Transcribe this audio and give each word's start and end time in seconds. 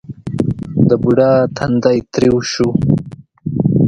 د 0.89 0.91
بوډا 1.01 1.31
تندی 1.57 1.97
ترېو 2.11 2.37
شو: 2.51 2.69